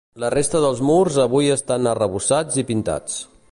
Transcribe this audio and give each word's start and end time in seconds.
La 0.21 0.29
resta 0.33 0.61
dels 0.63 0.81
murs 0.91 1.19
avui 1.25 1.53
estan 1.57 1.91
arrebossats 1.93 2.61
i 2.63 2.67
pintats. 2.73 3.23